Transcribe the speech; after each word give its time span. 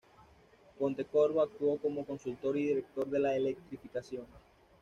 Pontecorvo 0.79 1.43
actuó 1.43 1.77
como 1.77 2.03
consultor 2.07 2.57
y 2.57 2.65
director 2.69 3.05
de 3.07 3.19
la 3.19 3.35
electrificación. 3.35 4.25